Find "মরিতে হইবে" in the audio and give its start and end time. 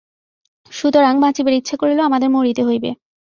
2.29-2.89